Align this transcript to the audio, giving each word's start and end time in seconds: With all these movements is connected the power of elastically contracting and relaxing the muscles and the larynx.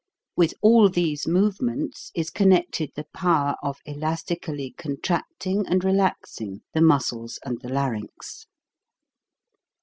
With 0.35 0.55
all 0.63 0.89
these 0.89 1.27
movements 1.27 2.11
is 2.15 2.31
connected 2.31 2.91
the 2.95 3.05
power 3.13 3.53
of 3.61 3.77
elastically 3.85 4.73
contracting 4.75 5.67
and 5.67 5.83
relaxing 5.83 6.63
the 6.73 6.81
muscles 6.81 7.37
and 7.45 7.61
the 7.61 7.69
larynx. 7.69 8.47